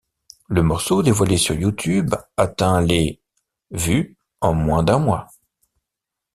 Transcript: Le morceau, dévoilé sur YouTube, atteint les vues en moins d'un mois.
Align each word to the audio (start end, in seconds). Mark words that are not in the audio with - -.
Le 0.47 0.63
morceau, 0.63 1.03
dévoilé 1.03 1.37
sur 1.37 1.53
YouTube, 1.53 2.15
atteint 2.35 2.81
les 2.81 3.21
vues 3.69 4.17
en 4.39 4.51
moins 4.55 4.81
d'un 4.81 4.97
mois. 4.97 5.27